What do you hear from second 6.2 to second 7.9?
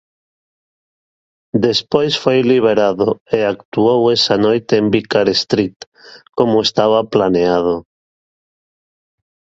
como estaba planeado.